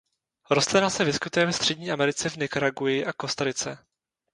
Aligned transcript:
Rostlina 0.49 0.89
se 0.89 1.03
vyskytuje 1.05 1.45
ve 1.45 1.53
Střední 1.53 1.91
Americe 1.91 2.29
v 2.29 2.35
Nikaragui 2.37 3.05
a 3.05 3.13
Kostarice. 3.13 3.77